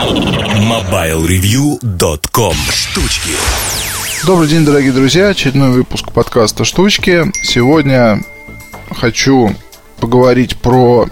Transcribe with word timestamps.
MobileReview.com 0.00 2.54
Штучки 2.72 3.32
Добрый 4.24 4.48
день, 4.48 4.64
дорогие 4.64 4.92
друзья. 4.92 5.28
Очередной 5.28 5.72
выпуск 5.72 6.10
подкаста 6.12 6.64
«Штучки». 6.64 7.30
Сегодня 7.42 8.22
хочу 8.98 9.54
поговорить 10.00 10.56
про 10.56 11.06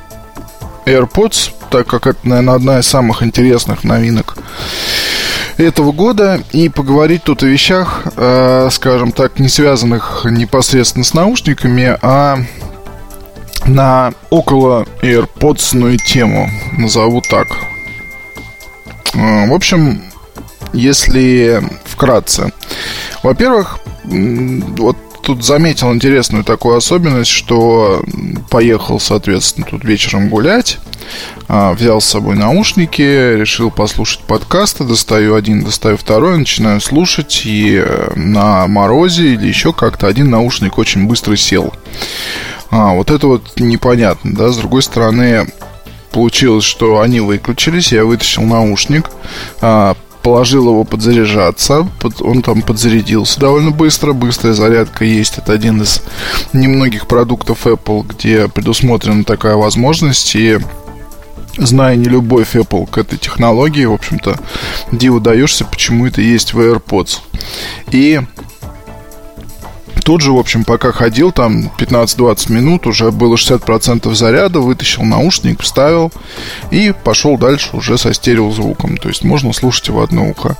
AirPods, 0.87 1.51
так 1.71 1.87
как 1.87 2.07
это, 2.07 2.27
наверное, 2.27 2.55
одна 2.55 2.79
из 2.79 2.87
самых 2.87 3.23
интересных 3.23 3.85
новинок 3.85 4.39
этого 5.59 5.93
года 5.93 6.41
и 6.53 6.71
поговорить 6.71 7.25
тут 7.25 7.43
о 7.43 7.47
вещах, 7.47 8.05
э, 8.17 8.71
скажем 8.73 9.13
так, 9.13 9.39
не 9.39 9.51
связанных 9.51 10.25
непосредственно 10.25 11.05
с 11.05 11.13
наушниками, 11.13 11.95
а 12.01 12.39
на 13.67 14.15
около 14.31 14.87
AirPods 15.03 15.99
тему, 16.07 16.49
назову 16.79 17.21
так. 17.21 17.49
Э, 19.15 19.49
в 19.49 19.53
общем, 19.53 20.03
если 20.73 21.63
вкратце. 21.85 22.53
Во-первых, 23.23 23.79
вот 24.05 24.97
тут 25.29 25.45
заметил 25.45 25.93
интересную 25.93 26.43
такую 26.43 26.77
особенность, 26.77 27.31
что 27.31 28.03
поехал, 28.51 28.99
соответственно, 28.99 29.67
тут 29.69 29.85
вечером 29.85 30.31
гулять, 30.31 30.79
а, 31.49 31.75
взял 31.75 32.01
с 32.01 32.07
собой 32.07 32.35
наушники, 32.35 33.03
решил 33.03 33.71
послушать 33.71 34.21
подкасты, 34.21 34.85
достаю 34.85 35.35
один, 35.35 35.65
достаю 35.65 35.99
второй, 35.99 36.39
начинаю 36.39 36.81
слушать, 36.81 37.43
и 37.45 37.83
э, 37.85 38.13
на 38.17 38.67
морозе 38.69 39.35
или 39.35 39.47
еще 39.47 39.75
как-то 39.75 40.07
один 40.07 40.31
наушник 40.31 40.79
очень 40.79 41.07
быстро 41.07 41.37
сел. 41.37 41.75
А, 42.71 42.95
вот 42.95 43.11
это 43.11 43.27
вот 43.27 43.61
непонятно, 43.61 44.35
да, 44.35 44.49
с 44.49 44.57
другой 44.57 44.83
стороны, 44.83 45.47
получилось, 46.11 46.65
что 46.65 47.01
они 47.01 47.21
выключились, 47.21 47.93
я 47.93 48.05
вытащил 48.05 48.43
наушник, 48.43 49.11
а, 49.61 49.97
положил 50.23 50.69
его 50.69 50.85
подзаряжаться. 50.85 51.89
Он 52.21 52.43
там 52.43 52.63
подзарядился 52.63 53.41
довольно 53.41 53.71
быстро. 53.71 54.13
Быстрая 54.13 54.53
зарядка 54.53 55.05
есть. 55.05 55.39
Это 55.39 55.53
один 55.53 55.81
из 55.83 56.03
немногих 56.53 57.07
продуктов 57.07 57.67
Apple, 57.67 58.07
где 58.07 58.49
предусмотрена 58.49 59.25
такая 59.25 59.57
возможность. 59.57 60.37
И 60.37 60.59
зная 61.57 61.97
не 61.97 62.05
любовь 62.05 62.57
Apple 62.57 62.91
к 62.91 62.99
этой 62.99 63.19
технологии, 63.19 63.85
в 63.85 63.95
общем-то, 63.95 64.39
диву 64.93 65.21
даешься, 65.21 65.65
почему 65.65 66.07
это 66.07 66.21
есть 66.21 66.53
в 66.53 66.61
AirPods. 66.61 67.21
И 67.91 68.21
тут 70.09 70.23
же, 70.23 70.33
в 70.33 70.39
общем, 70.39 70.65
пока 70.65 70.91
ходил, 70.91 71.33
там 71.33 71.71
15-20 71.77 72.51
минут, 72.51 72.87
уже 72.87 73.11
было 73.11 73.35
60% 73.35 74.15
заряда, 74.15 74.61
вытащил 74.61 75.03
наушник, 75.03 75.61
вставил 75.61 76.11
и 76.71 76.95
пошел 77.05 77.37
дальше 77.37 77.77
уже 77.77 77.99
со 77.99 78.15
стереозвуком. 78.15 78.97
То 78.97 79.09
есть 79.11 79.23
можно 79.23 79.53
слушать 79.53 79.91
в 79.91 80.01
одно 80.01 80.31
ухо. 80.31 80.57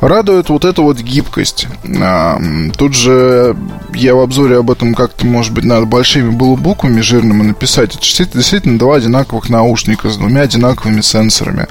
Радует 0.00 0.48
вот 0.48 0.64
эта 0.64 0.82
вот 0.82 0.98
гибкость. 0.98 1.68
А, 2.02 2.40
тут 2.76 2.94
же 2.94 3.56
я 3.94 4.16
в 4.16 4.18
обзоре 4.18 4.56
об 4.56 4.72
этом 4.72 4.94
как-то, 4.94 5.24
может 5.24 5.52
быть, 5.52 5.62
надо 5.62 5.86
большими 5.86 6.30
было 6.30 6.56
буквами 6.56 7.00
жирными 7.00 7.44
написать. 7.44 7.94
Это 7.94 8.38
действительно 8.38 8.76
два 8.76 8.96
одинаковых 8.96 9.50
наушника 9.50 10.10
с 10.10 10.16
двумя 10.16 10.40
одинаковыми 10.40 11.00
сенсорами. 11.00 11.68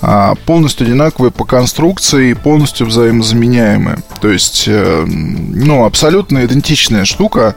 А, 0.00 0.34
полностью 0.46 0.86
одинаковые 0.86 1.32
по 1.32 1.44
конструкции 1.44 2.30
и 2.30 2.34
полностью 2.34 2.86
взаимозаменяемые. 2.86 3.98
То 4.22 4.30
есть, 4.30 4.64
э, 4.66 5.04
ну, 5.06 5.84
абсолютно 5.84 6.45
идентичная 6.46 7.04
штука, 7.04 7.54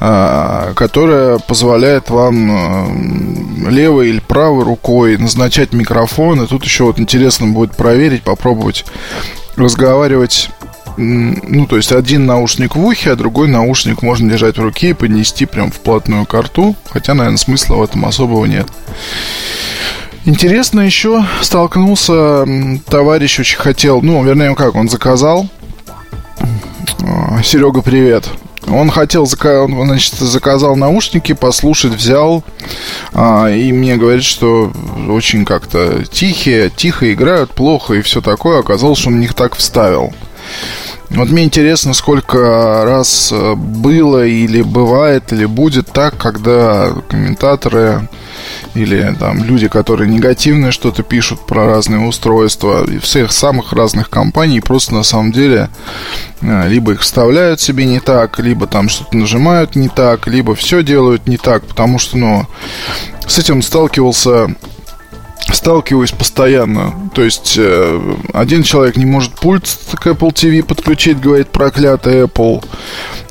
а, 0.00 0.72
которая 0.74 1.38
позволяет 1.38 2.10
вам 2.10 3.66
э, 3.66 3.70
левой 3.70 4.08
или 4.08 4.20
правой 4.20 4.64
рукой 4.64 5.16
назначать 5.16 5.72
микрофон. 5.72 6.42
И 6.42 6.46
тут 6.46 6.64
еще 6.64 6.84
вот 6.84 6.98
интересно 6.98 7.46
будет 7.48 7.76
проверить, 7.76 8.22
попробовать 8.22 8.84
разговаривать 9.56 10.50
ну, 10.96 11.66
то 11.66 11.76
есть 11.76 11.92
один 11.92 12.26
наушник 12.26 12.76
в 12.76 12.84
ухе, 12.84 13.12
а 13.12 13.16
другой 13.16 13.48
наушник 13.48 14.02
можно 14.02 14.28
держать 14.28 14.58
в 14.58 14.62
руке 14.62 14.90
и 14.90 14.94
поднести 14.94 15.46
прям 15.46 15.70
вплотную 15.70 16.26
к 16.26 16.34
рту. 16.38 16.76
Хотя, 16.90 17.14
наверное, 17.14 17.38
смысла 17.38 17.76
в 17.76 17.82
этом 17.82 18.04
особого 18.04 18.44
нет. 18.44 18.66
Интересно 20.24 20.80
еще 20.80 21.24
столкнулся 21.40 22.46
товарищ 22.88 23.40
очень 23.40 23.58
хотел, 23.58 24.02
ну, 24.02 24.22
вернее, 24.22 24.54
как, 24.54 24.76
он 24.76 24.88
заказал 24.88 25.48
Серега, 27.42 27.82
привет. 27.82 28.28
Он 28.68 28.90
хотел, 28.90 29.26
он, 29.44 29.86
значит, 29.86 30.14
заказал 30.14 30.76
наушники, 30.76 31.32
послушать 31.32 31.92
взял, 31.92 32.44
а, 33.12 33.50
и 33.50 33.72
мне 33.72 33.96
говорит, 33.96 34.22
что 34.24 34.72
очень 35.08 35.44
как-то 35.44 36.04
тихие, 36.04 36.70
тихо 36.70 37.12
играют, 37.12 37.50
плохо 37.50 37.94
и 37.94 38.02
все 38.02 38.20
такое. 38.20 38.60
Оказалось, 38.60 38.98
что 39.00 39.08
он 39.08 39.20
них 39.20 39.34
так 39.34 39.56
вставил. 39.56 40.14
Вот 41.10 41.28
мне 41.28 41.44
интересно, 41.44 41.92
сколько 41.92 42.84
раз 42.84 43.30
э, 43.32 43.54
было 43.54 44.24
или 44.24 44.62
бывает, 44.62 45.32
или 45.32 45.44
будет 45.44 45.88
так, 45.88 46.16
когда 46.16 46.92
комментаторы 47.08 48.08
или 48.74 49.14
там 49.18 49.44
люди, 49.44 49.68
которые 49.68 50.08
негативно 50.08 50.72
что-то 50.72 51.02
пишут 51.02 51.46
про 51.46 51.66
разные 51.66 52.00
устройства 52.00 52.84
и 52.90 52.98
всех 52.98 53.32
самых 53.32 53.72
разных 53.72 54.08
компаний, 54.08 54.60
просто 54.60 54.94
на 54.94 55.02
самом 55.02 55.32
деле 55.32 55.68
э, 56.40 56.68
либо 56.68 56.92
их 56.92 57.00
вставляют 57.00 57.60
себе 57.60 57.84
не 57.84 58.00
так, 58.00 58.38
либо 58.38 58.66
там 58.66 58.88
что-то 58.88 59.16
нажимают 59.16 59.76
не 59.76 59.88
так, 59.88 60.26
либо 60.26 60.54
все 60.54 60.82
делают 60.82 61.26
не 61.26 61.36
так, 61.36 61.66
потому 61.66 61.98
что, 61.98 62.16
ну, 62.16 62.46
с 63.26 63.38
этим 63.38 63.62
сталкивался 63.62 64.54
сталкиваюсь 65.52 66.12
постоянно. 66.12 67.10
То 67.14 67.22
есть 67.22 67.56
э, 67.58 68.16
один 68.32 68.62
человек 68.62 68.96
не 68.96 69.04
может 69.04 69.34
пульт 69.34 69.64
к 69.94 70.06
Apple 70.06 70.32
TV 70.32 70.62
подключить, 70.62 71.20
говорит 71.20 71.48
проклятый 71.48 72.22
Apple. 72.22 72.64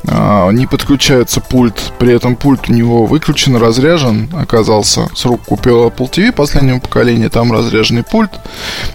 Э, 0.04 0.50
не 0.52 0.66
подключается 0.66 1.40
пульт, 1.40 1.92
при 1.98 2.12
этом 2.14 2.36
пульт 2.36 2.68
у 2.68 2.72
него 2.72 3.06
выключен, 3.06 3.56
разряжен, 3.56 4.28
оказался. 4.34 5.08
С 5.14 5.24
рук 5.24 5.42
купил 5.42 5.86
Apple 5.86 6.10
TV 6.10 6.32
последнего 6.32 6.80
поколения, 6.80 7.28
там 7.28 7.52
разряженный 7.52 8.02
пульт. 8.02 8.30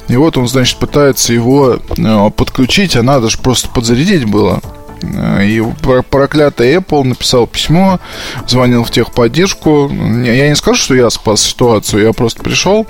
И 0.07 0.15
вот 0.15 0.37
он, 0.37 0.47
значит, 0.47 0.77
пытается 0.77 1.33
его 1.33 1.75
э, 1.75 2.29
подключить, 2.31 2.95
а 2.95 3.03
надо 3.03 3.29
же 3.29 3.37
просто 3.37 3.69
подзарядить 3.69 4.25
было. 4.25 4.61
И 5.43 5.63
проклятый 6.09 6.75
Apple 6.75 7.03
написал 7.03 7.45
письмо, 7.45 7.99
звонил 8.47 8.83
в 8.83 8.89
техподдержку. 8.89 9.89
Я 9.89 10.49
не 10.49 10.55
скажу, 10.55 10.81
что 10.81 10.95
я 10.95 11.09
спас 11.11 11.41
ситуацию, 11.41 12.03
я 12.03 12.13
просто 12.13 12.41
пришел 12.41 12.87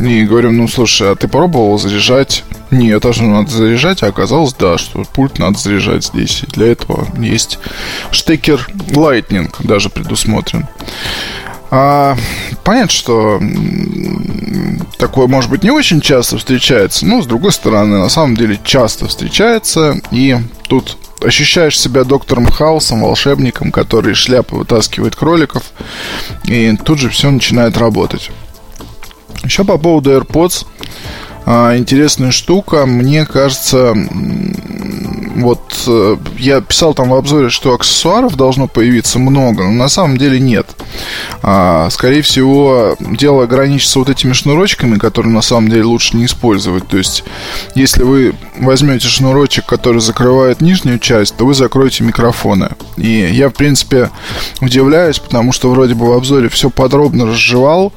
и 0.00 0.24
говорю, 0.24 0.50
ну, 0.50 0.66
слушай, 0.66 1.12
а 1.12 1.14
ты 1.14 1.28
пробовал 1.28 1.78
заряжать? 1.78 2.44
Нет, 2.70 2.96
это 2.96 3.12
же 3.12 3.22
надо 3.22 3.50
заряжать, 3.50 4.02
а 4.02 4.08
оказалось, 4.08 4.54
да, 4.54 4.76
что 4.76 5.04
пульт 5.04 5.38
надо 5.38 5.58
заряжать 5.58 6.04
здесь. 6.04 6.42
И 6.42 6.46
для 6.46 6.72
этого 6.72 7.06
есть 7.18 7.58
штекер 8.10 8.68
Lightning 8.90 9.50
даже 9.60 9.88
предусмотрен. 9.88 10.66
А, 11.70 12.16
понятно, 12.64 12.90
что 12.90 13.40
такое, 14.98 15.26
может 15.26 15.50
быть, 15.50 15.62
не 15.62 15.70
очень 15.70 16.00
часто 16.00 16.38
встречается, 16.38 17.06
но, 17.06 17.22
с 17.22 17.26
другой 17.26 17.52
стороны, 17.52 17.98
на 17.98 18.08
самом 18.08 18.36
деле 18.36 18.58
часто 18.64 19.06
встречается, 19.06 20.00
и 20.10 20.36
тут 20.68 20.96
ощущаешь 21.22 21.78
себя 21.78 22.04
доктором 22.04 22.46
Хаусом, 22.46 23.02
волшебником, 23.02 23.70
который 23.70 24.14
шляпы 24.14 24.56
вытаскивает 24.56 25.16
кроликов, 25.16 25.64
и 26.44 26.74
тут 26.84 26.98
же 26.98 27.10
все 27.10 27.30
начинает 27.30 27.76
работать. 27.76 28.30
Еще 29.44 29.64
по 29.64 29.78
поводу 29.78 30.10
AirPods. 30.12 30.66
А, 31.50 31.78
интересная 31.78 32.30
штука. 32.30 32.84
Мне 32.84 33.24
кажется, 33.24 33.94
вот 35.36 35.82
э, 35.86 36.16
я 36.36 36.60
писал 36.60 36.92
там 36.92 37.08
в 37.08 37.14
обзоре, 37.14 37.48
что 37.48 37.72
аксессуаров 37.72 38.36
должно 38.36 38.68
появиться 38.68 39.18
много, 39.18 39.64
но 39.64 39.70
на 39.70 39.88
самом 39.88 40.18
деле 40.18 40.40
нет. 40.40 40.66
А, 41.42 41.88
скорее 41.90 42.22
всего, 42.22 42.96
дело 43.00 43.44
ограничится 43.44 43.98
вот 43.98 44.08
этими 44.08 44.32
шнурочками, 44.32 44.98
которые 44.98 45.32
на 45.32 45.42
самом 45.42 45.68
деле 45.68 45.84
лучше 45.84 46.16
не 46.16 46.26
использовать. 46.26 46.86
То 46.88 46.98
есть, 46.98 47.24
если 47.74 48.02
вы 48.02 48.34
возьмете 48.58 49.08
шнурочек, 49.08 49.66
который 49.66 50.00
закрывает 50.00 50.60
нижнюю 50.60 50.98
часть, 50.98 51.36
то 51.36 51.46
вы 51.46 51.54
закроете 51.54 52.04
микрофоны. 52.04 52.70
И 52.96 53.28
я, 53.32 53.48
в 53.48 53.52
принципе, 53.52 54.10
удивляюсь, 54.60 55.18
потому 55.18 55.52
что 55.52 55.70
вроде 55.70 55.94
бы 55.94 56.06
в 56.06 56.12
обзоре 56.12 56.48
все 56.48 56.70
подробно 56.70 57.26
разжевал, 57.26 57.92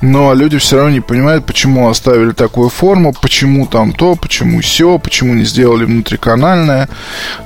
но 0.00 0.34
люди 0.34 0.58
все 0.58 0.76
равно 0.76 0.90
не 0.90 1.00
понимают, 1.00 1.46
почему 1.46 1.88
оставили 1.88 2.32
такую 2.32 2.68
форму, 2.68 3.14
почему 3.20 3.66
там 3.66 3.92
то, 3.92 4.16
почему 4.16 4.60
все, 4.60 4.98
почему 4.98 5.34
не 5.34 5.44
сделали 5.44 5.84
внутриканальное, 5.84 6.88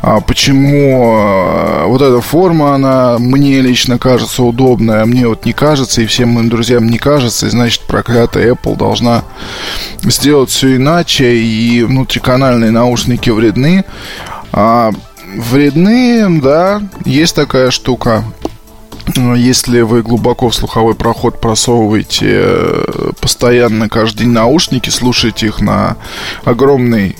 а 0.02 0.20
почему 0.20 1.16
а, 1.16 1.86
вот 1.86 2.02
эта 2.02 2.20
форма, 2.20 2.74
она 2.74 3.18
мне 3.18 3.60
лично 3.60 3.98
кажется 3.98 4.42
удобная, 4.42 4.99
мне 5.06 5.26
вот 5.26 5.44
не 5.44 5.52
кажется, 5.52 6.02
и 6.02 6.06
всем 6.06 6.30
моим 6.30 6.48
друзьям 6.48 6.88
не 6.88 6.98
кажется, 6.98 7.46
и 7.46 7.50
значит 7.50 7.82
проклятая 7.82 8.52
Apple 8.54 8.76
должна 8.76 9.24
сделать 10.02 10.50
все 10.50 10.76
иначе, 10.76 11.36
и 11.36 11.82
внутриканальные 11.82 12.70
наушники 12.70 13.30
вредны. 13.30 13.84
А, 14.52 14.92
вредны, 15.36 16.40
да, 16.40 16.82
есть 17.04 17.34
такая 17.34 17.70
штука. 17.70 18.24
если 19.36 19.80
вы 19.80 20.02
глубоко 20.02 20.50
в 20.50 20.54
слуховой 20.54 20.94
проход 20.94 21.40
просовываете 21.40 22.26
э, 22.30 23.12
постоянно 23.20 23.88
каждый 23.88 24.20
день 24.20 24.32
наушники, 24.32 24.90
слушаете 24.90 25.46
их 25.46 25.60
на 25.60 25.96
огромной 26.44 27.16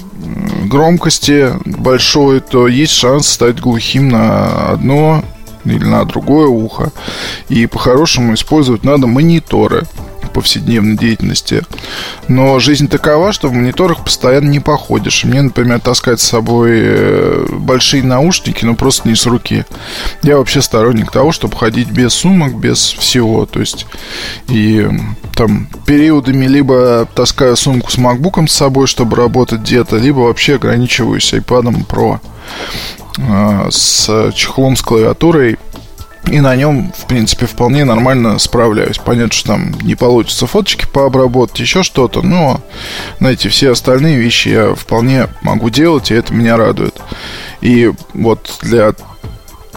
громкости 0.66 1.52
большой, 1.64 2.40
то 2.40 2.68
есть 2.68 2.92
шанс 2.92 3.28
стать 3.28 3.60
глухим 3.60 4.08
на 4.08 4.70
одно 4.70 5.24
или 5.64 5.84
на 5.84 6.04
другое 6.04 6.48
ухо. 6.48 6.92
И 7.48 7.66
по-хорошему 7.66 8.34
использовать 8.34 8.84
надо 8.84 9.06
мониторы 9.06 9.86
повседневной 10.30 10.96
деятельности. 10.96 11.62
Но 12.28 12.58
жизнь 12.58 12.88
такова, 12.88 13.32
что 13.32 13.48
в 13.48 13.52
мониторах 13.52 14.04
постоянно 14.04 14.48
не 14.48 14.60
походишь. 14.60 15.24
Мне, 15.24 15.42
например, 15.42 15.80
таскать 15.80 16.20
с 16.20 16.28
собой 16.28 16.70
э, 16.72 17.46
большие 17.50 18.02
наушники, 18.02 18.64
ну 18.64 18.74
просто 18.74 19.08
не 19.08 19.14
с 19.14 19.26
руки. 19.26 19.64
Я 20.22 20.38
вообще 20.38 20.62
сторонник 20.62 21.10
того, 21.10 21.32
чтобы 21.32 21.56
ходить 21.56 21.90
без 21.90 22.14
сумок, 22.14 22.54
без 22.54 22.78
всего. 22.78 23.46
То 23.46 23.60
есть 23.60 23.86
и 24.48 24.88
там 25.34 25.68
периодами 25.86 26.46
либо 26.46 27.06
таскаю 27.14 27.56
сумку 27.56 27.90
с 27.90 27.98
макбуком 27.98 28.48
с 28.48 28.54
собой, 28.54 28.86
чтобы 28.86 29.16
работать 29.16 29.60
где-то, 29.60 29.96
либо 29.96 30.20
вообще 30.20 30.56
ограничиваюсь 30.56 31.32
Pro 31.32 32.16
э, 32.16 32.99
с 33.70 34.32
чехлом 34.34 34.76
с 34.76 34.82
клавиатурой 34.82 35.58
и 36.30 36.40
на 36.40 36.54
нем, 36.54 36.92
в 36.96 37.06
принципе, 37.06 37.46
вполне 37.46 37.84
нормально 37.84 38.38
справляюсь. 38.38 38.98
Понятно, 38.98 39.32
что 39.32 39.48
там 39.48 39.72
не 39.82 39.94
получится 39.94 40.46
фоточки 40.46 40.86
пообработать, 40.86 41.58
еще 41.60 41.82
что-то, 41.82 42.22
но, 42.22 42.60
знаете, 43.18 43.48
все 43.48 43.72
остальные 43.72 44.16
вещи 44.16 44.48
я 44.48 44.74
вполне 44.74 45.28
могу 45.42 45.70
делать, 45.70 46.10
и 46.10 46.14
это 46.14 46.32
меня 46.32 46.56
радует. 46.56 47.00
И 47.60 47.90
вот 48.14 48.58
для 48.62 48.94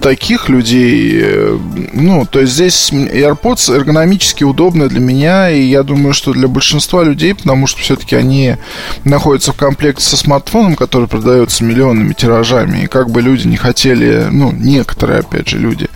таких 0.04 0.50
людей, 0.50 1.14
э, 1.24 1.58
ну, 1.94 2.26
то 2.26 2.42
есть 2.42 2.54
здесь 2.54 2.92
AirPods 2.92 3.74
эргономически 3.74 4.44
удобны 4.44 4.90
для 4.90 5.00
меня, 5.00 5.50
и 5.50 5.62
я 5.62 5.82
думаю, 5.84 6.14
что 6.14 6.34
для 6.34 6.50
большинства 6.50 7.04
людей, 7.04 7.34
потому 7.34 7.68
что 7.68 7.80
все-таки 7.80 8.18
они 8.18 8.58
находятся 9.06 9.54
в 9.54 9.56
комплекте 9.56 10.04
со 10.04 10.18
смартфоном, 10.18 10.76
который 10.76 11.08
продается 11.08 11.64
миллионными 11.64 12.12
тиражами, 12.12 12.84
и 12.84 12.88
как 12.88 13.12
бы 13.12 13.22
люди 13.22 13.48
не 13.48 13.56
хотели, 13.56 14.28
ну, 14.30 14.52
некоторые, 14.52 15.22
опять 15.22 15.48
же, 15.48 15.58
люди, 15.58 15.88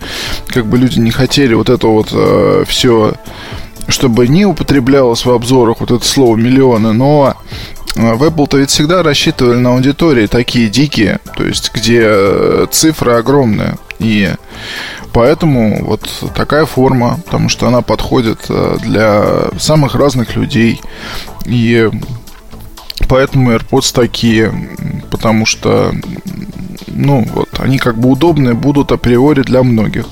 как 0.46 0.64
бы 0.66 0.78
люди 0.78 0.98
не 0.98 1.10
хотели 1.10 1.52
вот 1.52 1.68
это 1.68 1.86
вот 1.86 2.08
э, 2.12 2.64
все 2.66 3.12
чтобы 3.88 4.28
не 4.28 4.44
употреблялось 4.44 5.24
в 5.24 5.30
обзорах 5.30 5.80
вот 5.80 5.90
это 5.90 6.04
слово 6.04 6.36
миллионы, 6.36 6.92
но 6.92 7.36
э, 7.96 8.14
в 8.14 8.22
Apple-то 8.22 8.58
ведь 8.58 8.68
всегда 8.68 9.02
рассчитывали 9.02 9.56
на 9.56 9.70
аудитории 9.70 10.26
такие 10.26 10.68
дикие, 10.68 11.20
то 11.36 11.44
есть 11.44 11.72
где 11.74 12.02
э, 12.04 12.66
цифры 12.70 13.12
огромные. 13.12 13.78
И 13.98 14.32
поэтому 15.12 15.84
вот 15.84 16.08
такая 16.34 16.66
форма, 16.66 17.20
потому 17.24 17.48
что 17.48 17.66
она 17.66 17.82
подходит 17.82 18.40
э, 18.48 18.76
для 18.80 19.58
самых 19.58 19.94
разных 19.94 20.36
людей. 20.36 20.80
И 21.44 21.90
поэтому 23.08 23.52
AirPods 23.52 23.94
такие, 23.94 24.52
потому 25.10 25.46
что, 25.46 25.92
ну, 26.86 27.26
вот, 27.34 27.48
они 27.58 27.78
как 27.78 27.98
бы 27.98 28.10
удобные 28.10 28.54
будут 28.54 28.92
априори 28.92 29.42
для 29.42 29.62
многих. 29.62 30.06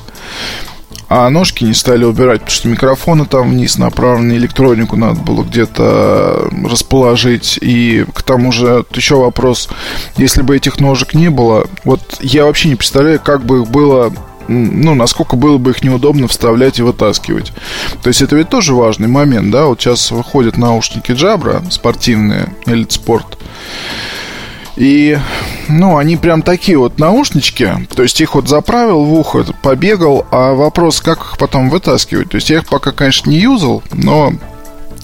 А 1.08 1.30
ножки 1.30 1.62
не 1.62 1.74
стали 1.74 2.04
убирать, 2.04 2.40
потому 2.40 2.50
что 2.50 2.68
микрофоны 2.68 3.26
там 3.26 3.50
вниз 3.50 3.78
направлены, 3.78 4.32
электронику 4.34 4.96
надо 4.96 5.20
было 5.20 5.44
где-то 5.44 6.48
расположить. 6.64 7.58
И 7.60 8.04
к 8.12 8.22
тому 8.22 8.50
же 8.50 8.84
еще 8.92 9.16
вопрос, 9.16 9.68
если 10.16 10.42
бы 10.42 10.56
этих 10.56 10.80
ножек 10.80 11.14
не 11.14 11.30
было, 11.30 11.66
вот 11.84 12.00
я 12.20 12.44
вообще 12.44 12.68
не 12.68 12.76
представляю, 12.76 13.20
как 13.20 13.44
бы 13.44 13.62
их 13.62 13.68
было 13.68 14.12
ну, 14.48 14.94
насколько 14.94 15.36
было 15.36 15.58
бы 15.58 15.72
их 15.72 15.82
неудобно 15.82 16.28
вставлять 16.28 16.78
и 16.78 16.82
вытаскивать. 16.82 17.52
То 18.02 18.08
есть 18.08 18.22
это 18.22 18.36
ведь 18.36 18.48
тоже 18.48 18.74
важный 18.74 19.08
момент, 19.08 19.50
да, 19.50 19.64
вот 19.64 19.80
сейчас 19.80 20.10
выходят 20.10 20.56
наушники 20.56 21.10
Jabra 21.12 21.68
спортивные, 21.70 22.54
Elite 22.66 22.88
Sport, 22.88 23.38
и, 24.76 25.18
ну, 25.68 25.96
они 25.96 26.16
прям 26.16 26.42
такие 26.42 26.78
вот 26.78 26.98
наушнички. 26.98 27.68
То 27.94 28.02
есть 28.02 28.20
их 28.20 28.34
вот 28.34 28.48
заправил 28.48 29.04
в 29.04 29.12
ухо, 29.14 29.44
побегал, 29.62 30.26
а 30.30 30.54
вопрос, 30.54 31.00
как 31.00 31.18
их 31.20 31.38
потом 31.38 31.70
вытаскивать. 31.70 32.30
То 32.30 32.36
есть 32.36 32.50
я 32.50 32.58
их 32.58 32.66
пока, 32.66 32.92
конечно, 32.92 33.30
не 33.30 33.38
юзал, 33.38 33.82
но 33.92 34.32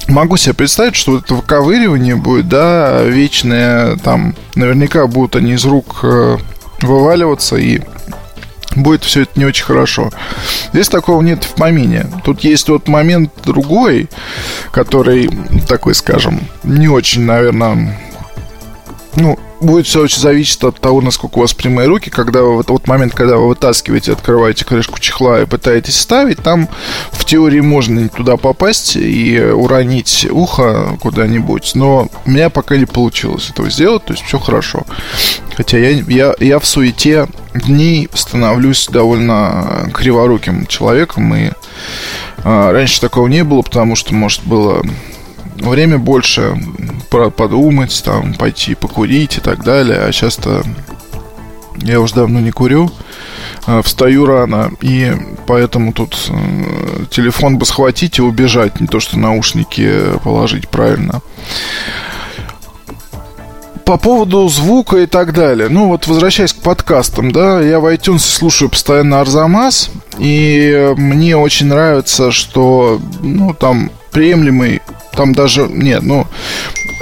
могу 0.09 0.37
себе 0.37 0.55
представить, 0.55 0.95
что 0.95 1.19
это 1.19 1.35
выковыривание 1.35 2.17
будет, 2.17 2.49
да, 2.49 3.03
вечное, 3.03 3.97
там, 3.97 4.35
наверняка 4.55 5.07
будут 5.07 5.37
они 5.37 5.53
из 5.53 5.65
рук 5.65 6.01
э, 6.03 6.37
вываливаться 6.81 7.57
и 7.57 7.81
будет 8.77 9.05
все 9.05 9.23
это 9.23 9.39
не 9.39 9.45
очень 9.45 9.65
хорошо. 9.65 10.11
Здесь 10.73 10.89
такого 10.89 11.23
нет 11.23 11.45
в 11.45 11.55
помине. 11.55 12.07
Тут 12.25 12.41
есть 12.41 12.69
вот 12.69 12.89
момент 12.89 13.31
другой, 13.45 14.09
который 14.71 15.31
такой, 15.69 15.95
скажем, 15.95 16.41
не 16.63 16.89
очень, 16.89 17.23
наверное, 17.23 17.99
ну, 19.17 19.39
будет 19.63 19.87
все 19.87 20.03
очень 20.03 20.21
зависеть 20.21 20.63
от 20.65 20.81
того, 20.81 21.01
насколько 21.01 21.39
у 21.39 21.41
вас 21.41 21.55
прямые 21.55 21.89
руки. 21.89 22.11
Когда 22.11 22.43
вы, 22.43 22.59
в 22.59 22.65
тот 22.65 22.87
момент, 22.87 23.15
когда 23.15 23.37
вы 23.37 23.49
вытаскиваете, 23.49 24.13
открываете 24.13 24.65
крышку 24.65 25.01
чехла 25.01 25.43
и 25.43 25.47
пытаетесь 25.47 25.99
ставить, 25.99 26.43
там 26.43 26.69
в 27.11 27.25
теории 27.25 27.61
можно 27.61 28.09
туда 28.09 28.37
попасть 28.37 28.97
и 28.97 29.41
уронить 29.41 30.27
ухо 30.31 30.97
куда-нибудь. 31.01 31.73
Но 31.75 32.09
у 32.25 32.31
меня 32.31 32.51
пока 32.51 32.77
не 32.77 32.87
получилось 32.87 33.51
этого 33.51 33.71
сделать, 33.71 34.05
то 34.05 34.13
есть 34.13 34.25
все 34.25 34.39
хорошо. 34.39 34.85
Хотя 35.57 35.79
я, 35.79 35.91
я, 35.91 36.35
я 36.39 36.59
в 36.59 36.67
суете 36.67 37.29
дней 37.55 38.09
становлюсь 38.15 38.89
довольно 38.89 39.91
криворуким 39.93 40.67
человеком, 40.67 41.35
и 41.35 41.51
а, 42.45 42.73
раньше 42.73 43.01
такого 43.01 43.27
не 43.29 43.45
было, 43.45 43.63
потому 43.63 43.97
что, 43.97 44.15
может, 44.15 44.43
было 44.45 44.83
время 45.59 45.99
больше 45.99 46.57
подумать, 47.11 48.03
там, 48.05 48.35
пойти 48.35 48.75
покурить 48.75 49.39
и 49.39 49.41
так 49.41 49.65
далее. 49.65 50.01
А 50.01 50.13
сейчас-то 50.13 50.63
я 51.77 52.01
уже 52.01 52.15
давно 52.15 52.41
не 52.41 52.51
курю, 52.51 52.91
а, 53.67 53.83
встаю 53.83 54.27
рано, 54.27 54.73
и 54.81 55.13
поэтому 55.47 55.93
тут 55.93 56.17
э, 56.29 57.05
телефон 57.11 57.59
бы 57.59 57.65
схватить 57.65 58.19
и 58.19 58.23
убежать, 58.23 58.81
не 58.81 58.87
то 58.87 59.01
что 59.01 59.19
наушники 59.19 60.19
положить 60.23 60.69
правильно. 60.69 61.23
По 63.85 63.97
поводу 63.97 64.49
звука 64.49 64.99
и 64.99 65.07
так 65.07 65.35
далее. 65.35 65.69
Ну 65.69 65.89
вот, 65.89 66.07
возвращаясь 66.07 66.53
к 66.53 66.61
подкастам, 66.61 67.33
да, 67.33 67.61
я 67.61 67.81
в 67.81 67.87
iTunes 67.93 68.21
слушаю 68.21 68.71
постоянно 68.71 69.21
Арзамас, 69.21 69.91
и 70.19 70.93
мне 70.97 71.37
очень 71.37 71.67
нравится, 71.67 72.31
что, 72.31 73.01
ну, 73.21 73.55
там 73.55 73.91
приемлемый 74.13 74.83
там 75.15 75.35
даже, 75.35 75.69
нет, 75.69 76.03
ну, 76.03 76.27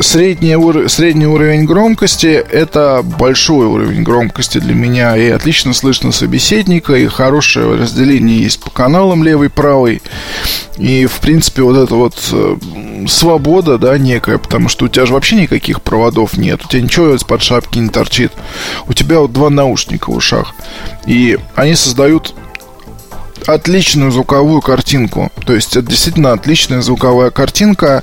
средний, 0.01 0.57
ур... 0.57 0.89
средний 0.89 1.27
уровень 1.27 1.65
громкости– 1.65 2.27
это 2.51 3.03
большой 3.03 3.67
уровень 3.67 4.03
громкости 4.03 4.59
для 4.59 4.75
меня. 4.75 5.17
И 5.17 5.29
отлично 5.29 5.73
слышно 5.75 6.13
собеседника, 6.13 6.95
и 6.95 7.07
хорошее 7.07 7.77
разделение 7.77 8.43
есть 8.43 8.61
по 8.61 8.71
каналам 8.71 9.23
левый, 9.23 9.51
правый. 9.51 10.03
И, 10.77 11.07
в 11.07 11.21
принципе, 11.21 11.63
вот 11.63 11.77
эта 11.77 11.95
вот 11.95 12.15
э, 12.33 12.57
свобода, 13.07 13.79
да, 13.79 13.99
некая, 13.99 14.39
потому 14.39 14.69
что 14.69 14.87
у 14.87 14.89
тебя 14.89 15.05
же 15.05 15.13
вообще 15.13 15.37
никаких 15.37 15.83
проводов 15.83 16.37
нет, 16.39 16.65
у 16.65 16.69
тебя 16.69 16.83
ничего 16.83 17.15
из-под 17.15 17.43
шапки 17.43 17.79
не 17.79 17.91
торчит. 17.91 18.33
У 18.89 18.95
тебя 18.95 19.21
вот 19.21 19.33
два 19.33 19.51
наушника 19.51 20.11
в 20.11 20.17
ушах. 20.17 20.55
И 21.07 21.39
они 21.55 21.75
создают 21.75 22.35
отличную 23.47 24.11
звуковую 24.11 24.61
картинку. 24.61 25.31
То 25.47 25.55
есть 25.55 25.77
это 25.77 25.89
действительно 25.89 26.33
отличная 26.33 26.83
звуковая 26.83 27.31
картинка. 27.31 28.03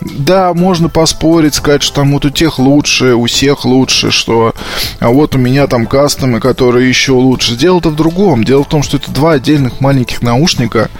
Да, 0.00 0.54
можно 0.54 0.88
поспорить, 0.88 1.54
сказать, 1.54 1.82
что 1.82 1.96
там 1.96 2.12
вот 2.12 2.24
у 2.24 2.30
тех 2.30 2.58
лучше, 2.58 3.14
у 3.14 3.26
всех 3.26 3.64
лучше, 3.64 4.10
что 4.10 4.54
а 5.00 5.08
вот 5.08 5.34
у 5.34 5.38
меня 5.38 5.66
там 5.66 5.86
кастомы, 5.86 6.40
которые 6.40 6.88
еще 6.88 7.12
лучше. 7.12 7.56
Дело-то 7.56 7.90
в 7.90 7.96
другом. 7.96 8.44
Дело 8.44 8.64
в 8.64 8.68
том, 8.68 8.82
что 8.82 8.96
это 8.96 9.10
два 9.10 9.32
отдельных 9.32 9.80
маленьких 9.80 10.22
наушника, 10.22 10.90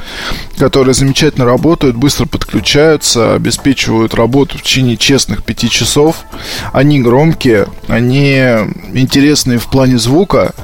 которые 0.59 0.95
замечательно 0.95 1.45
работают, 1.45 1.97
быстро 1.97 2.27
подключаются, 2.27 3.35
обеспечивают 3.35 4.15
работу 4.15 4.59
в 4.59 4.63
течение 4.63 4.97
честных 4.97 5.45
пяти 5.45 5.71
часов. 5.71 6.17
Они 6.73 7.01
громкие, 7.01 7.69
они 7.89 8.37
интересные 8.93 9.59
в 9.59 9.67
плане 9.67 9.99
звука. 9.99 10.55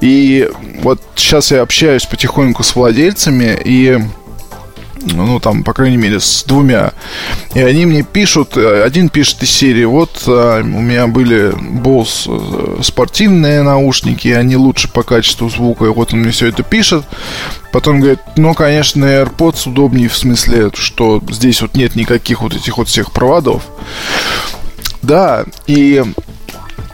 И 0.00 0.48
вот 0.82 1.00
сейчас 1.14 1.50
я 1.50 1.62
общаюсь 1.62 2.06
потихоньку 2.06 2.62
с 2.62 2.74
владельцами 2.74 3.58
и 3.64 3.98
ну, 5.02 5.40
там, 5.40 5.64
по 5.64 5.72
крайней 5.72 5.96
мере, 5.96 6.20
с 6.20 6.44
двумя. 6.44 6.92
И 7.54 7.60
они 7.60 7.86
мне 7.86 8.02
пишут, 8.02 8.56
один 8.56 9.08
пишет 9.08 9.42
из 9.42 9.50
серии, 9.50 9.84
вот 9.84 10.24
а, 10.26 10.60
у 10.60 10.64
меня 10.64 11.06
были 11.06 11.52
Bose 11.52 12.78
э, 12.78 12.82
спортивные 12.82 13.62
наушники, 13.62 14.28
они 14.28 14.56
лучше 14.56 14.92
по 14.92 15.02
качеству 15.02 15.48
звука, 15.48 15.86
и 15.86 15.88
вот 15.88 16.12
он 16.12 16.20
мне 16.20 16.30
все 16.30 16.48
это 16.48 16.62
пишет. 16.62 17.04
Потом 17.72 18.00
говорит, 18.00 18.20
ну, 18.36 18.52
конечно, 18.54 19.04
AirPods 19.04 19.70
удобнее 19.70 20.08
в 20.08 20.16
смысле, 20.16 20.70
что 20.74 21.22
здесь 21.30 21.62
вот 21.62 21.74
нет 21.74 21.94
никаких 21.96 22.42
вот 22.42 22.54
этих 22.54 22.76
вот 22.76 22.88
всех 22.88 23.12
проводов. 23.12 23.62
Да, 25.02 25.44
и 25.66 26.04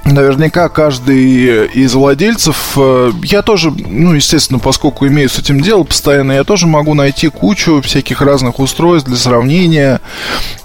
Наверняка 0.07 0.69
каждый 0.69 1.67
из 1.67 1.95
владельцев, 1.95 2.75
э, 2.77 3.11
я 3.25 3.43
тоже, 3.43 3.73
ну, 3.73 4.15
естественно, 4.15 4.61
поскольку 4.61 5.07
имею 5.09 5.29
с 5.29 5.39
этим 5.41 5.61
дело 5.61 5.83
постоянно, 5.83 6.31
я 6.31 6.45
тоже 6.45 6.69
могу 6.69 6.95
найти 6.95 7.29
кучу 7.29 7.83
всяких 7.83 8.21
разных 8.21 8.61
устройств 8.61 9.09
для 9.09 9.17
сравнения. 9.17 10.01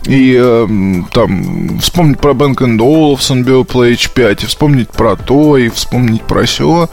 И 0.06 0.38
э, 0.40 0.68
там 1.12 1.80
вспомнить 1.80 2.20
про 2.20 2.34
Bang 2.34 2.56
Olufsen 2.56 3.44
Beoplay 3.44 3.94
H5, 3.94 4.44
и 4.44 4.46
вспомнить 4.46 4.90
про 4.90 5.16
то, 5.16 5.58
и 5.58 5.70
вспомнить 5.70 6.22
про 6.22 6.46
все. 6.46 6.88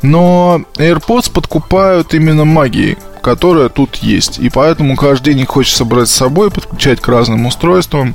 Но 0.00 0.60
AirPods 0.76 1.32
подкупают 1.32 2.14
именно 2.14 2.44
магией 2.44 2.96
которая 3.20 3.68
тут 3.68 3.96
есть. 3.96 4.38
И 4.38 4.48
поэтому 4.48 4.96
каждый 4.96 5.34
день 5.34 5.42
их 5.42 5.48
хочется 5.48 5.84
брать 5.84 6.08
с 6.08 6.12
собой, 6.12 6.50
подключать 6.50 7.00
к 7.00 7.08
разным 7.08 7.44
устройствам. 7.46 8.14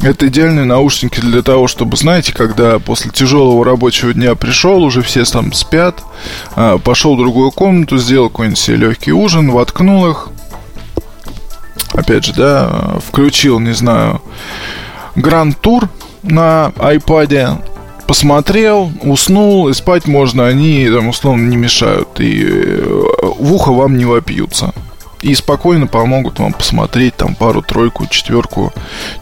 Это 0.00 0.28
идеальные 0.28 0.64
наушники 0.64 1.20
для 1.20 1.42
того, 1.42 1.66
чтобы, 1.66 1.96
знаете, 1.96 2.32
когда 2.32 2.78
после 2.78 3.10
тяжелого 3.10 3.64
рабочего 3.64 4.14
дня 4.14 4.36
пришел, 4.36 4.84
уже 4.84 5.02
все 5.02 5.24
там 5.24 5.52
спят, 5.52 6.02
а, 6.54 6.78
пошел 6.78 7.16
в 7.16 7.18
другую 7.18 7.50
комнату, 7.50 7.98
сделал 7.98 8.28
какой-нибудь 8.28 8.58
себе 8.58 8.76
легкий 8.76 9.12
ужин, 9.12 9.50
воткнул 9.50 10.08
их, 10.08 10.28
опять 11.92 12.24
же, 12.24 12.32
да, 12.32 12.98
включил, 13.08 13.58
не 13.58 13.72
знаю, 13.72 14.22
Гранд 15.16 15.58
Тур 15.60 15.88
на 16.22 16.72
iPad, 16.76 17.60
посмотрел, 18.06 18.92
уснул, 19.02 19.68
и 19.68 19.74
спать 19.74 20.06
можно, 20.06 20.46
они 20.46 20.88
там 20.88 21.08
условно 21.08 21.48
не 21.48 21.56
мешают, 21.56 22.20
и 22.20 22.44
э, 22.46 22.82
в 23.38 23.52
ухо 23.52 23.72
вам 23.72 23.96
не 23.96 24.04
вопьются. 24.04 24.72
И 25.22 25.34
спокойно 25.34 25.88
помогут 25.88 26.38
вам 26.38 26.52
посмотреть 26.52 27.16
там 27.16 27.34
пару-тройку, 27.34 28.06
четверку 28.06 28.72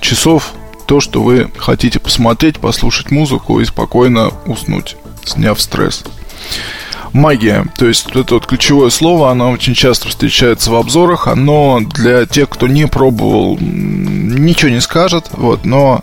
часов 0.00 0.52
то, 0.86 1.00
что 1.00 1.22
вы 1.22 1.50
хотите 1.58 1.98
посмотреть, 2.00 2.58
послушать 2.58 3.10
музыку 3.10 3.60
и 3.60 3.64
спокойно 3.64 4.30
уснуть, 4.46 4.96
сняв 5.24 5.60
стресс. 5.60 6.04
Магия, 7.12 7.64
то 7.78 7.86
есть 7.86 8.14
это 8.14 8.34
вот 8.34 8.46
ключевое 8.46 8.90
слово, 8.90 9.30
оно 9.30 9.50
очень 9.50 9.74
часто 9.74 10.08
встречается 10.08 10.70
в 10.70 10.74
обзорах, 10.74 11.28
оно 11.28 11.80
для 11.80 12.26
тех, 12.26 12.48
кто 12.48 12.68
не 12.68 12.86
пробовал, 12.86 13.56
ничего 13.58 14.70
не 14.70 14.80
скажет, 14.80 15.30
вот, 15.32 15.64
но 15.64 16.02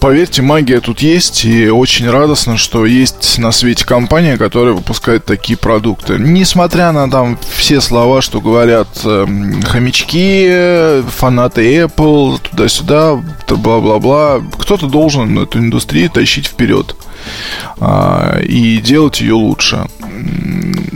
Поверьте, 0.00 0.42
магия 0.42 0.80
тут 0.80 1.00
есть, 1.00 1.44
и 1.44 1.68
очень 1.68 2.08
радостно, 2.08 2.56
что 2.56 2.86
есть 2.86 3.38
на 3.38 3.50
свете 3.50 3.84
компания, 3.84 4.36
которая 4.36 4.74
выпускает 4.74 5.24
такие 5.24 5.58
продукты. 5.58 6.18
Несмотря 6.18 6.92
на 6.92 7.10
там 7.10 7.36
все 7.56 7.80
слова, 7.80 8.22
что 8.22 8.40
говорят 8.40 8.88
э, 9.04 9.26
хомячки, 9.66 11.02
фанаты 11.10 11.82
Apple, 11.82 12.38
туда-сюда, 12.38 13.20
бла-бла-бла, 13.48 14.40
кто-то 14.58 14.86
должен 14.86 15.36
эту 15.36 15.58
индустрию 15.58 16.10
тащить 16.10 16.46
вперед 16.46 16.94
э, 17.80 18.44
и 18.44 18.78
делать 18.78 19.20
ее 19.20 19.34
лучше. 19.34 19.88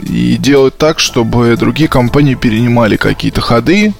И 0.07 0.37
делать 0.37 0.77
так, 0.77 0.99
чтобы 0.99 1.57
другие 1.57 1.89
компании 1.89 2.35
перенимали 2.35 2.95
какие-то 2.95 3.41
ходы, 3.41 3.93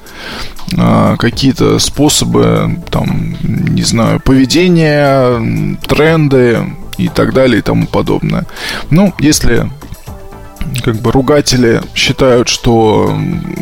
какие-то 1.17 1.79
способы, 1.79 2.79
там, 2.89 3.35
не 3.41 3.83
знаю, 3.83 4.19
поведения, 4.19 5.77
тренды 5.87 6.59
и 6.97 7.07
так 7.07 7.33
далее 7.33 7.59
и 7.59 7.61
тому 7.61 7.87
подобное. 7.87 8.45
Ну, 8.89 9.13
если 9.19 9.69
как 10.83 10.95
бы 10.95 11.11
ругатели 11.11 11.81
считают, 11.95 12.47
что 12.47 13.17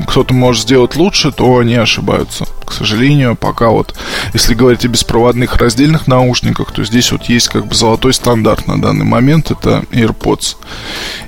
кто-то 0.08 0.34
может 0.34 0.64
сделать 0.64 0.96
лучше, 0.96 1.32
то 1.32 1.58
они 1.58 1.76
ошибаются. 1.76 2.46
К 2.66 2.72
сожалению, 2.72 3.36
пока 3.36 3.70
вот, 3.70 3.96
если 4.34 4.54
говорить 4.54 4.86
о 4.86 4.88
беспроводных 4.88 5.58
раздельных 5.58 6.08
наушниках, 6.08 6.72
то 6.72 6.82
здесь 6.84 7.12
вот 7.12 7.26
есть 7.26 7.50
как 7.50 7.68
бы 7.68 7.76
золотой 7.76 8.14
стандарт 8.14 8.68
на 8.68 8.82
данный 8.82 9.06
момент, 9.06 9.52
это 9.52 9.84
AirPods. 9.92 10.56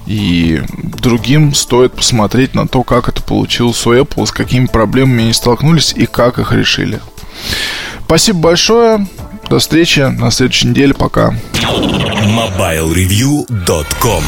И 0.07 0.61
другим 0.77 1.53
стоит 1.53 1.91
посмотреть 1.93 2.55
на 2.55 2.67
то, 2.67 2.83
как 2.83 3.09
это 3.09 3.21
получилось 3.21 3.85
у 3.85 3.93
Apple, 3.93 4.25
с 4.25 4.31
какими 4.31 4.67
проблемами 4.67 5.23
они 5.23 5.33
столкнулись 5.33 5.91
и 5.93 6.05
как 6.05 6.39
их 6.39 6.53
решили. 6.53 7.01
Спасибо 8.05 8.39
большое. 8.39 9.05
До 9.49 9.59
встречи 9.59 9.99
на 9.99 10.31
следующей 10.31 10.67
неделе. 10.67 10.93
Пока. 10.93 11.33
MobileReview.com 11.53 14.23